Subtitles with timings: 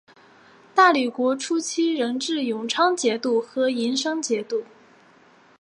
[0.73, 4.63] 大理国初期仍置永昌节度和银生节度。